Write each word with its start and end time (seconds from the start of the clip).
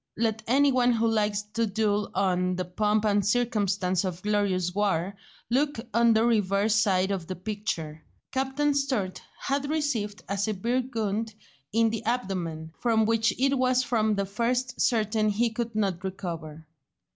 Let 0.17 0.41
any 0.47 0.71
one 0.71 0.93
who 0.93 1.07
likes 1.07 1.43
to 1.53 1.67
dwell 1.67 2.09
on 2.15 2.55
"the 2.55 2.65
pomp 2.65 3.05
and 3.05 3.23
circumstance 3.23 4.03
of 4.03 4.23
glorious 4.23 4.73
war" 4.73 5.15
look 5.51 5.79
on 5.93 6.11
the 6.13 6.25
reverse 6.25 6.73
side 6.73 7.11
of 7.11 7.27
the 7.27 7.35
picture. 7.35 8.03
Captain 8.31 8.73
Sturt 8.73 9.21
had 9.39 9.69
received 9.69 10.23
a 10.27 10.39
severe 10.39 10.81
wound 10.95 11.35
in 11.71 11.91
the 11.91 12.03
abdomen, 12.03 12.73
from 12.79 13.05
which 13.05 13.31
it 13.39 13.55
was 13.59 13.83
from 13.83 14.15
the 14.15 14.25
first 14.25 14.81
certain 14.81 15.29
he 15.29 15.51
could 15.51 15.75
not 15.75 16.03
recover. 16.03 16.65